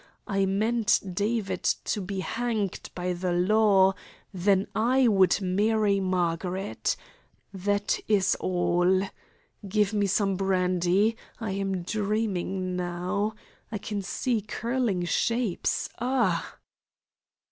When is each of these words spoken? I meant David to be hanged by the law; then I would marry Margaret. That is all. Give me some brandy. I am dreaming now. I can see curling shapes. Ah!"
I 0.25 0.47
meant 0.47 0.99
David 1.13 1.61
to 1.61 2.01
be 2.01 2.21
hanged 2.21 2.89
by 2.95 3.13
the 3.13 3.31
law; 3.33 3.93
then 4.33 4.65
I 4.73 5.07
would 5.07 5.39
marry 5.41 5.99
Margaret. 5.99 6.95
That 7.53 7.99
is 8.07 8.33
all. 8.39 9.03
Give 9.69 9.93
me 9.93 10.07
some 10.07 10.37
brandy. 10.37 11.17
I 11.39 11.51
am 11.51 11.83
dreaming 11.83 12.75
now. 12.75 13.35
I 13.71 13.77
can 13.77 14.01
see 14.01 14.41
curling 14.41 15.05
shapes. 15.05 15.87
Ah!" 15.99 16.57